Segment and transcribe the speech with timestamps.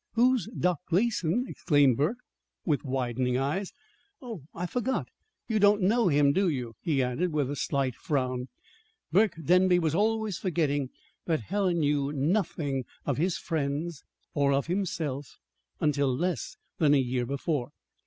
[0.13, 2.17] Who's Doc Gleason!" exclaimed Burke,
[2.65, 3.71] with widening eyes.
[4.19, 5.07] "Oh, I forgot.
[5.47, 8.47] You don't know him, do you?" he added, with a slight frown.
[9.11, 10.89] Burke Denby was always forgetting
[11.27, 14.03] that Helen knew nothing of his friends
[14.33, 15.37] or of himself
[15.79, 17.69] until less than a year before.